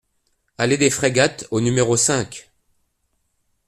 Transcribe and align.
Allée 0.57 0.79
des 0.79 0.89
Frégates 0.89 1.47
au 1.51 1.61
numéro 1.61 1.95
cinq 1.95 2.49